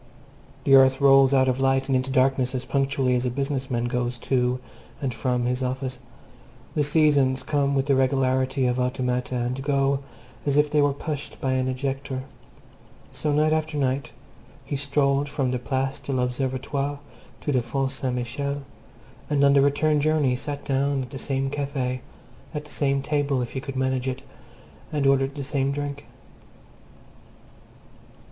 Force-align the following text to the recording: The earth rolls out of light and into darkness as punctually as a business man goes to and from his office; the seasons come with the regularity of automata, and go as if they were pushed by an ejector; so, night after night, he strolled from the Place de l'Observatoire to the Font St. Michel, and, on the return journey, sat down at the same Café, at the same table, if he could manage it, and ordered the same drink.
The 0.63 0.73
earth 0.73 0.99
rolls 0.99 1.31
out 1.31 1.47
of 1.47 1.59
light 1.59 1.87
and 1.87 1.95
into 1.95 2.09
darkness 2.09 2.55
as 2.55 2.65
punctually 2.65 3.13
as 3.13 3.23
a 3.27 3.29
business 3.29 3.69
man 3.69 3.85
goes 3.85 4.17
to 4.29 4.59
and 4.99 5.13
from 5.13 5.45
his 5.45 5.61
office; 5.61 5.99
the 6.73 6.81
seasons 6.81 7.43
come 7.43 7.75
with 7.75 7.85
the 7.85 7.93
regularity 7.93 8.65
of 8.65 8.79
automata, 8.79 9.35
and 9.35 9.61
go 9.61 9.99
as 10.43 10.57
if 10.57 10.71
they 10.71 10.81
were 10.81 10.91
pushed 10.91 11.39
by 11.39 11.51
an 11.51 11.67
ejector; 11.67 12.23
so, 13.11 13.31
night 13.31 13.53
after 13.53 13.77
night, 13.77 14.11
he 14.65 14.75
strolled 14.75 15.29
from 15.29 15.51
the 15.51 15.59
Place 15.59 15.99
de 15.99 16.11
l'Observatoire 16.11 16.97
to 17.41 17.51
the 17.51 17.61
Font 17.61 17.91
St. 17.91 18.15
Michel, 18.15 18.63
and, 19.29 19.43
on 19.45 19.53
the 19.53 19.61
return 19.61 20.01
journey, 20.01 20.35
sat 20.35 20.65
down 20.65 21.03
at 21.03 21.11
the 21.11 21.19
same 21.19 21.51
Café, 21.51 21.99
at 22.55 22.65
the 22.65 22.71
same 22.71 23.03
table, 23.03 23.43
if 23.43 23.51
he 23.51 23.61
could 23.61 23.75
manage 23.75 24.07
it, 24.07 24.23
and 24.91 25.05
ordered 25.05 25.35
the 25.35 25.43
same 25.43 25.71
drink. 25.71 26.07